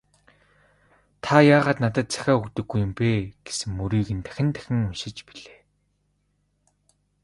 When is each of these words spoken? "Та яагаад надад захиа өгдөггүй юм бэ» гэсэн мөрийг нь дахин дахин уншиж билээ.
"Та 1.23 1.35
яагаад 1.57 1.77
надад 1.83 2.07
захиа 2.15 2.35
өгдөггүй 2.41 2.79
юм 2.85 2.91
бэ» 2.97 3.09
гэсэн 3.45 3.69
мөрийг 3.79 4.07
нь 4.17 4.23
дахин 4.25 4.49
дахин 4.55 4.79
уншиж 4.87 5.17
билээ. 5.27 5.61